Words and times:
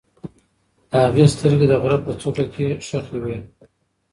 د 0.89 0.91
هغې 1.05 1.25
سترګې 1.33 1.65
د 1.69 1.73
غره 1.81 1.97
په 2.05 2.11
څوکه 2.21 2.45
کې 2.53 2.65
خښې 2.85 3.17
وې. 3.23 3.37